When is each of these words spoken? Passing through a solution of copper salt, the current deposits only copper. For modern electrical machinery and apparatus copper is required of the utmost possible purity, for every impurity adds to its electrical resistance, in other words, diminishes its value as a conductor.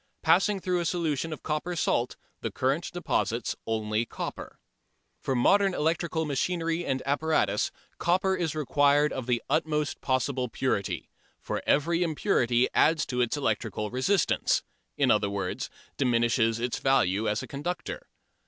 Passing 0.23 0.59
through 0.59 0.79
a 0.79 0.85
solution 0.85 1.31
of 1.31 1.43
copper 1.43 1.75
salt, 1.75 2.15
the 2.41 2.49
current 2.49 2.91
deposits 2.91 3.55
only 3.67 4.03
copper. 4.03 4.57
For 5.19 5.35
modern 5.35 5.75
electrical 5.75 6.25
machinery 6.25 6.83
and 6.83 7.03
apparatus 7.05 7.69
copper 7.99 8.35
is 8.35 8.55
required 8.55 9.13
of 9.13 9.27
the 9.27 9.43
utmost 9.47 10.01
possible 10.01 10.49
purity, 10.49 11.11
for 11.39 11.61
every 11.67 12.01
impurity 12.01 12.67
adds 12.73 13.05
to 13.05 13.21
its 13.21 13.37
electrical 13.37 13.91
resistance, 13.91 14.63
in 14.97 15.11
other 15.11 15.29
words, 15.29 15.69
diminishes 15.97 16.59
its 16.59 16.79
value 16.79 17.29
as 17.29 17.43
a 17.43 17.47
conductor. 17.47 18.07